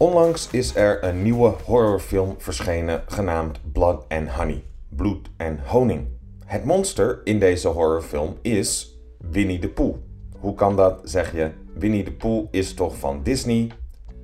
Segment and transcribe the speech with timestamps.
[0.00, 4.62] Onlangs is er een nieuwe horrorfilm verschenen genaamd Blood and Honey.
[4.88, 6.06] Bloed en honing.
[6.44, 9.96] Het monster in deze horrorfilm is Winnie de Pooh.
[10.38, 11.50] Hoe kan dat, zeg je?
[11.74, 13.70] Winnie de Pooh is toch van Disney?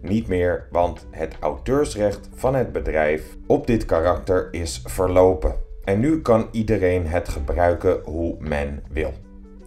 [0.00, 5.54] Niet meer, want het auteursrecht van het bedrijf op dit karakter is verlopen.
[5.84, 9.12] En nu kan iedereen het gebruiken hoe men wil.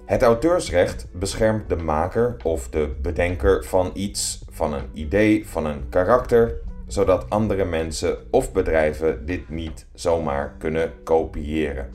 [0.10, 5.90] Het auteursrecht beschermt de maker of de bedenker van iets, van een idee, van een
[5.90, 11.90] karakter, zodat andere mensen of bedrijven dit niet zomaar kunnen kopiëren.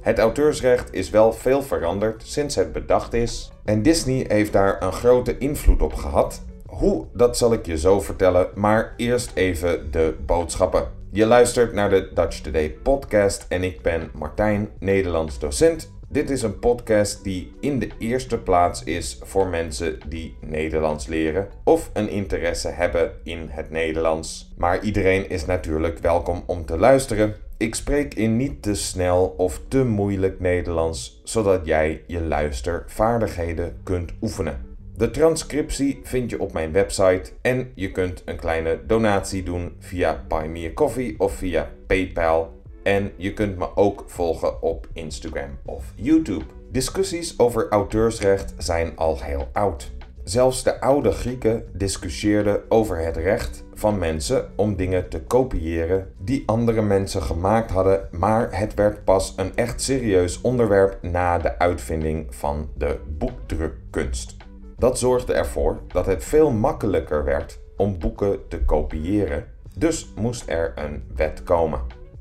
[0.00, 4.92] Het auteursrecht is wel veel veranderd sinds het bedacht is en Disney heeft daar een
[4.92, 6.42] grote invloed op gehad.
[6.66, 10.88] Hoe, dat zal ik je zo vertellen, maar eerst even de boodschappen.
[11.10, 16.42] Je luistert naar de Dutch Today podcast en ik ben Martijn, Nederlands docent dit is
[16.42, 22.08] een podcast die in de eerste plaats is voor mensen die Nederlands leren of een
[22.08, 24.52] interesse hebben in het Nederlands.
[24.56, 27.34] Maar iedereen is natuurlijk welkom om te luisteren.
[27.56, 34.12] Ik spreek in niet te snel of te moeilijk Nederlands, zodat jij je luistervaardigheden kunt
[34.20, 34.68] oefenen.
[34.96, 40.24] De transcriptie vind je op mijn website en je kunt een kleine donatie doen via
[40.28, 45.58] Buy Me a Coffee of via PayPal en je kunt me ook volgen op Instagram
[45.64, 46.44] of YouTube.
[46.70, 49.90] Discussies over auteursrecht zijn al heel oud.
[50.24, 56.42] Zelfs de oude Grieken discussieerden over het recht van mensen om dingen te kopiëren die
[56.46, 62.34] andere mensen gemaakt hadden, maar het werd pas een echt serieus onderwerp na de uitvinding
[62.34, 64.36] van de boekdrukkunst.
[64.76, 70.72] Dat zorgde ervoor dat het veel makkelijker werd om boeken te kopiëren, dus moest er
[70.74, 71.80] een wet komen.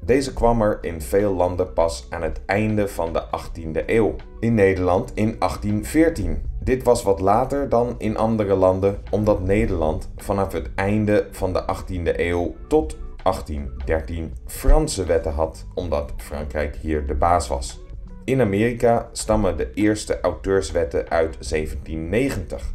[0.09, 4.15] Deze kwam er in veel landen pas aan het einde van de 18e eeuw.
[4.39, 6.41] In Nederland in 1814.
[6.63, 11.61] Dit was wat later dan in andere landen, omdat Nederland vanaf het einde van de
[11.61, 17.79] 18e eeuw tot 1813 Franse wetten had, omdat Frankrijk hier de baas was.
[18.23, 22.73] In Amerika stammen de eerste auteurswetten uit 1790.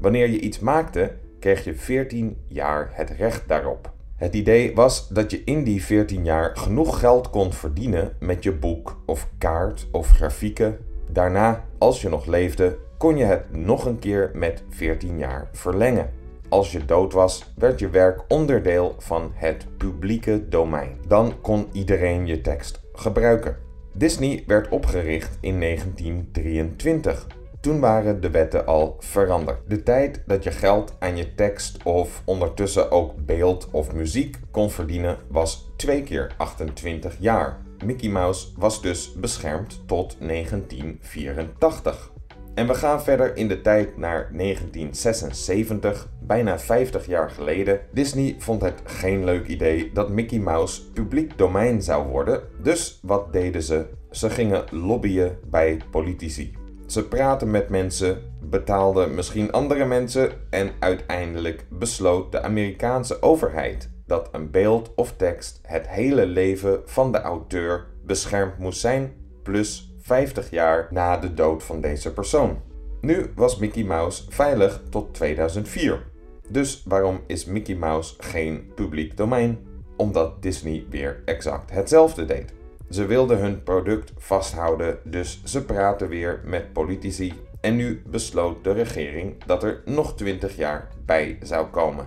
[0.00, 3.94] Wanneer je iets maakte, kreeg je 14 jaar het recht daarop.
[4.16, 8.52] Het idee was dat je in die 14 jaar genoeg geld kon verdienen met je
[8.52, 10.78] boek of kaart of grafieken.
[11.10, 16.10] Daarna, als je nog leefde, kon je het nog een keer met 14 jaar verlengen.
[16.48, 20.98] Als je dood was, werd je werk onderdeel van het publieke domein.
[21.06, 23.56] Dan kon iedereen je tekst gebruiken.
[23.92, 27.26] Disney werd opgericht in 1923
[27.66, 29.58] toen waren de wetten al veranderd.
[29.68, 34.70] De tijd dat je geld aan je tekst of ondertussen ook beeld of muziek kon
[34.70, 37.58] verdienen was twee keer 28 jaar.
[37.84, 42.12] Mickey Mouse was dus beschermd tot 1984.
[42.54, 47.80] En we gaan verder in de tijd naar 1976, bijna 50 jaar geleden.
[47.92, 52.42] Disney vond het geen leuk idee dat Mickey Mouse publiek domein zou worden.
[52.62, 53.86] Dus wat deden ze?
[54.10, 56.64] Ze gingen lobbyen bij politici.
[56.86, 64.28] Ze praten met mensen, betaalden misschien andere mensen en uiteindelijk besloot de Amerikaanse overheid dat
[64.32, 70.50] een beeld of tekst het hele leven van de auteur beschermd moest zijn, plus 50
[70.50, 72.58] jaar na de dood van deze persoon.
[73.00, 76.02] Nu was Mickey Mouse veilig tot 2004.
[76.48, 79.58] Dus waarom is Mickey Mouse geen publiek domein?
[79.96, 82.55] Omdat Disney weer exact hetzelfde deed.
[82.90, 87.32] Ze wilden hun product vasthouden, dus ze praten weer met politici.
[87.60, 92.06] En nu besloot de regering dat er nog 20 jaar bij zou komen.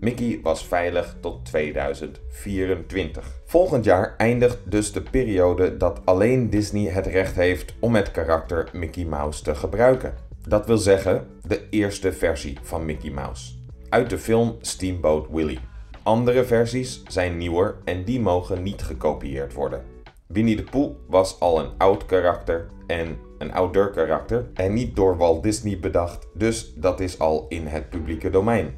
[0.00, 3.40] Mickey was veilig tot 2024.
[3.44, 8.68] Volgend jaar eindigt dus de periode dat alleen Disney het recht heeft om het karakter
[8.72, 10.14] Mickey Mouse te gebruiken.
[10.48, 13.52] Dat wil zeggen de eerste versie van Mickey Mouse.
[13.88, 15.60] Uit de film Steamboat Willie.
[16.02, 19.91] Andere versies zijn nieuwer en die mogen niet gekopieerd worden.
[20.32, 25.16] Winnie de Pooh was al een oud karakter en een ouder karakter en niet door
[25.16, 28.74] Walt Disney bedacht, dus dat is al in het publieke domein.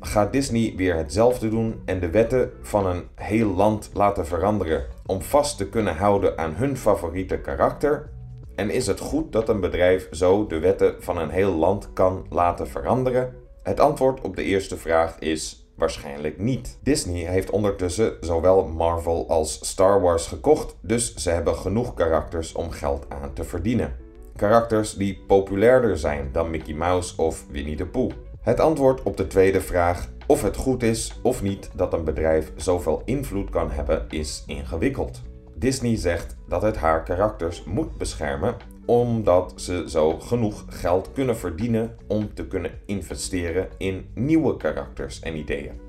[0.00, 5.22] Gaat Disney weer hetzelfde doen en de wetten van een heel land laten veranderen om
[5.22, 8.10] vast te kunnen houden aan hun favoriete karakter?
[8.54, 12.26] En is het goed dat een bedrijf zo de wetten van een heel land kan
[12.30, 13.34] laten veranderen?
[13.62, 16.78] Het antwoord op de eerste vraag is Waarschijnlijk niet.
[16.82, 22.70] Disney heeft ondertussen zowel Marvel als Star Wars gekocht, dus ze hebben genoeg karakters om
[22.70, 23.96] geld aan te verdienen.
[24.36, 28.12] Karakters die populairder zijn dan Mickey Mouse of Winnie de Pooh.
[28.40, 32.52] Het antwoord op de tweede vraag, of het goed is of niet dat een bedrijf
[32.56, 35.20] zoveel invloed kan hebben, is ingewikkeld.
[35.58, 38.56] Disney zegt dat het haar karakters moet beschermen
[38.86, 45.36] omdat ze zo genoeg geld kunnen verdienen om te kunnen investeren in nieuwe karakters en
[45.36, 45.80] ideeën.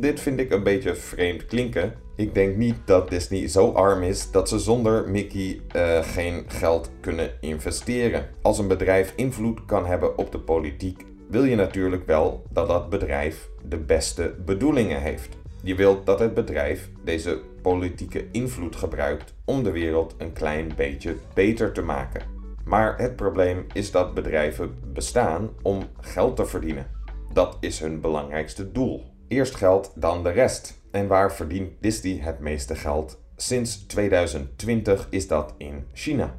[0.00, 1.94] Dit vind ik een beetje vreemd klinken.
[2.16, 6.90] Ik denk niet dat Disney zo arm is dat ze zonder Mickey uh, geen geld
[7.00, 8.26] kunnen investeren.
[8.42, 12.90] Als een bedrijf invloed kan hebben op de politiek, wil je natuurlijk wel dat dat
[12.90, 15.36] bedrijf de beste bedoelingen heeft.
[15.66, 21.16] Je wilt dat het bedrijf deze politieke invloed gebruikt om de wereld een klein beetje
[21.34, 22.22] beter te maken.
[22.64, 26.86] Maar het probleem is dat bedrijven bestaan om geld te verdienen.
[27.32, 29.02] Dat is hun belangrijkste doel.
[29.28, 30.80] Eerst geld, dan de rest.
[30.90, 33.20] En waar verdient Disney het meeste geld?
[33.36, 36.34] Sinds 2020 is dat in China.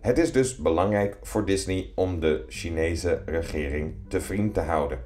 [0.00, 4.98] Het is dus belangrijk voor Disney om de Chinese regering te vriend te houden.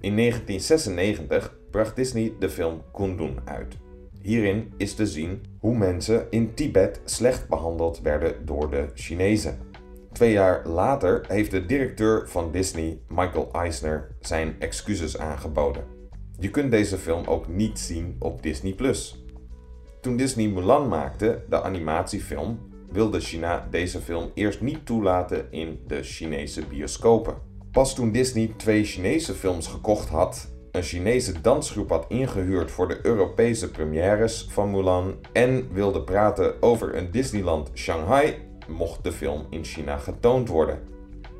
[0.00, 3.76] In 1996 bracht Disney de film Kundun uit.
[4.22, 9.58] Hierin is te zien hoe mensen in Tibet slecht behandeld werden door de Chinezen.
[10.12, 15.84] Twee jaar later heeft de directeur van Disney, Michael Eisner, zijn excuses aangeboden.
[16.38, 18.74] Je kunt deze film ook niet zien op Disney+.
[20.00, 22.58] Toen Disney Mulan maakte, de animatiefilm,
[22.92, 27.34] wilde China deze film eerst niet toelaten in de Chinese bioscopen.
[27.72, 32.98] Pas toen Disney twee Chinese films gekocht had, een Chinese dansgroep had ingehuurd voor de
[33.02, 38.34] Europese premières van Mulan en wilde praten over een Disneyland Shanghai,
[38.68, 40.78] mocht de film in China getoond worden.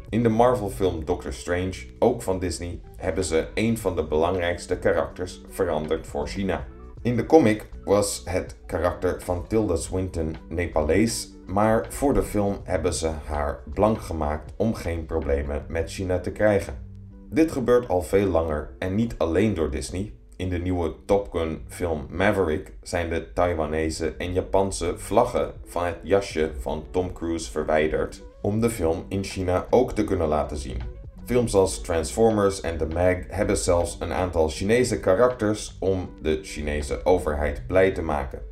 [0.08, 5.42] In de Marvel-film Doctor Strange, ook van Disney, hebben ze een van de belangrijkste karakters
[5.48, 6.66] veranderd voor China.
[7.02, 12.94] In de comic was het karakter van Tilda Swinton Nepalees, maar voor de film hebben
[12.94, 16.89] ze haar blank gemaakt om geen problemen met China te krijgen.
[17.32, 20.12] Dit gebeurt al veel langer en niet alleen door Disney.
[20.36, 25.96] In de nieuwe Top Gun film Maverick zijn de Taiwanese en Japanse vlaggen van het
[26.02, 30.82] jasje van Tom Cruise verwijderd om de film in China ook te kunnen laten zien.
[31.24, 37.04] Films als Transformers en The Mag hebben zelfs een aantal Chinese karakters om de Chinese
[37.04, 38.42] overheid blij te maken.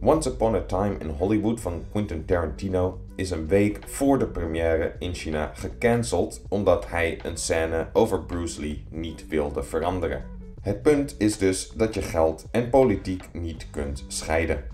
[0.00, 4.92] Once Upon a Time in Hollywood van Quentin Tarantino is een week voor de première
[4.98, 10.24] in China gecanceld omdat hij een scène over Bruce Lee niet wilde veranderen.
[10.60, 14.64] Het punt is dus dat je geld en politiek niet kunt scheiden.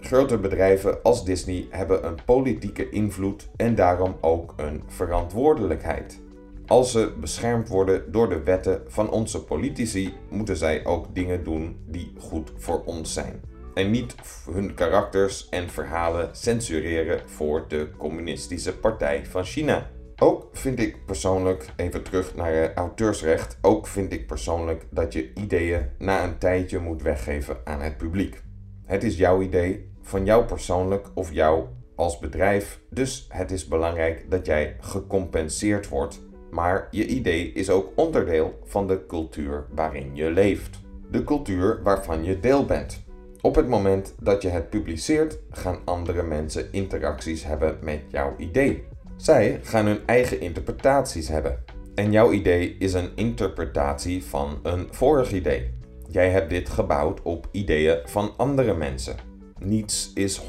[0.00, 6.20] Grote bedrijven als Disney hebben een politieke invloed en daarom ook een verantwoordelijkheid.
[6.66, 11.76] Als ze beschermd worden door de wetten van onze politici, moeten zij ook dingen doen
[11.86, 13.40] die goed voor ons zijn.
[13.78, 14.14] En niet
[14.50, 19.90] hun karakters en verhalen censureren voor de Communistische Partij van China.
[20.16, 25.90] Ook vind ik persoonlijk, even terug naar auteursrecht, ook vind ik persoonlijk dat je ideeën
[25.98, 28.42] na een tijdje moet weggeven aan het publiek.
[28.84, 31.66] Het is jouw idee, van jou persoonlijk of jou
[31.96, 37.92] als bedrijf, dus het is belangrijk dat jij gecompenseerd wordt maar je idee is ook
[37.94, 40.80] onderdeel van de cultuur waarin je leeft.
[41.10, 43.06] De cultuur waarvan je deel bent.
[43.40, 48.84] Op het moment dat je het publiceert, gaan andere mensen interacties hebben met jouw idee.
[49.16, 51.64] Zij gaan hun eigen interpretaties hebben.
[51.94, 55.70] En jouw idee is een interpretatie van een vorig idee.
[56.08, 59.16] Jij hebt dit gebouwd op ideeën van andere mensen.
[59.58, 60.44] Niets is 100%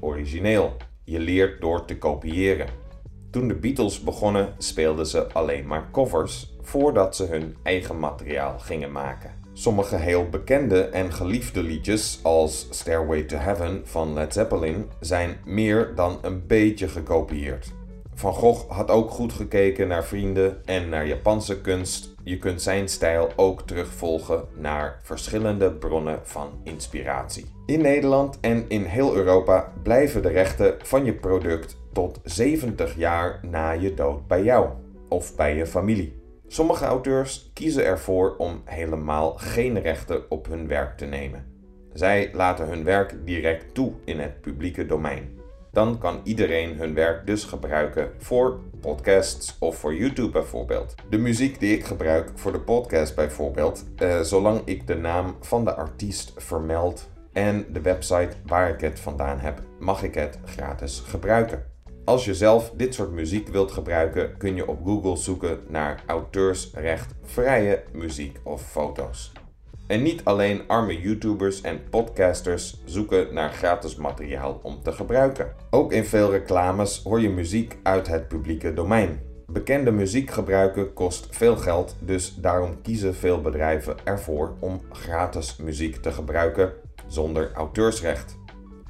[0.00, 0.76] origineel.
[1.04, 2.68] Je leert door te kopiëren.
[3.30, 8.92] Toen de Beatles begonnen speelden ze alleen maar covers voordat ze hun eigen materiaal gingen
[8.92, 9.30] maken.
[9.60, 15.94] Sommige heel bekende en geliefde liedjes, als Stairway to Heaven van Led Zeppelin, zijn meer
[15.94, 17.72] dan een beetje gekopieerd.
[18.14, 22.14] Van Gogh had ook goed gekeken naar vrienden en naar Japanse kunst.
[22.24, 27.46] Je kunt zijn stijl ook terugvolgen naar verschillende bronnen van inspiratie.
[27.66, 33.40] In Nederland en in heel Europa blijven de rechten van je product tot 70 jaar
[33.42, 34.68] na je dood bij jou
[35.08, 36.19] of bij je familie.
[36.52, 41.44] Sommige auteurs kiezen ervoor om helemaal geen rechten op hun werk te nemen.
[41.92, 45.38] Zij laten hun werk direct toe in het publieke domein.
[45.72, 50.94] Dan kan iedereen hun werk dus gebruiken voor podcasts of voor YouTube bijvoorbeeld.
[51.10, 55.64] De muziek die ik gebruik voor de podcast bijvoorbeeld, eh, zolang ik de naam van
[55.64, 61.02] de artiest vermeld en de website waar ik het vandaan heb, mag ik het gratis
[61.06, 61.69] gebruiken.
[62.04, 67.82] Als je zelf dit soort muziek wilt gebruiken, kun je op Google zoeken naar auteursrechtvrije
[67.92, 69.32] muziek of foto's.
[69.86, 75.54] En niet alleen arme YouTubers en podcasters zoeken naar gratis materiaal om te gebruiken.
[75.70, 79.20] Ook in veel reclames hoor je muziek uit het publieke domein.
[79.46, 85.96] Bekende muziek gebruiken kost veel geld, dus daarom kiezen veel bedrijven ervoor om gratis muziek
[85.96, 86.72] te gebruiken
[87.06, 88.39] zonder auteursrecht.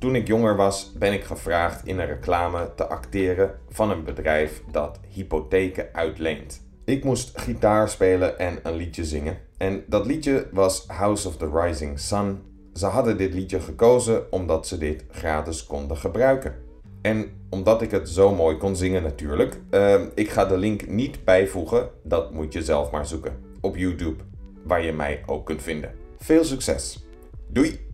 [0.01, 4.63] Toen ik jonger was, ben ik gevraagd in een reclame te acteren van een bedrijf
[4.71, 6.63] dat hypotheken uitleent.
[6.85, 9.39] Ik moest gitaar spelen en een liedje zingen.
[9.57, 12.43] En dat liedje was House of the Rising Sun.
[12.75, 16.55] Ze hadden dit liedje gekozen omdat ze dit gratis konden gebruiken.
[17.03, 21.25] En omdat ik het zo mooi kon zingen natuurlijk, uh, ik ga de link niet
[21.25, 24.23] bijvoegen, dat moet je zelf maar zoeken op YouTube,
[24.65, 25.95] waar je mij ook kunt vinden.
[26.19, 27.05] Veel succes!
[27.49, 27.90] Doei!